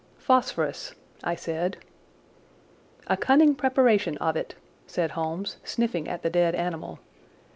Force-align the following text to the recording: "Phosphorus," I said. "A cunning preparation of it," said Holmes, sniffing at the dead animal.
"Phosphorus," 0.17 0.95
I 1.23 1.35
said. 1.35 1.77
"A 3.05 3.15
cunning 3.15 3.53
preparation 3.53 4.17
of 4.17 4.35
it," 4.35 4.55
said 4.87 5.11
Holmes, 5.11 5.57
sniffing 5.63 6.07
at 6.07 6.23
the 6.23 6.29
dead 6.31 6.55
animal. 6.55 6.97